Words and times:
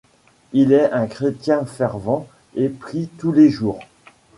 Il 0.51 0.73
est 0.73 0.91
un 0.93 1.05
chrétien 1.05 1.63
fervent 1.63 2.27
et 2.55 2.69
prie 2.69 3.07
tous 3.19 3.31
les 3.31 3.51
jours. 3.51 3.77